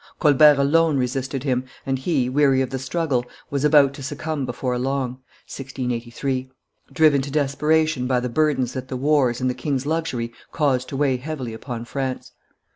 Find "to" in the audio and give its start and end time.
3.93-4.01, 7.21-7.29, 10.89-10.97